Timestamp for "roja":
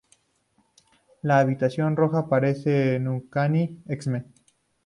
1.95-2.21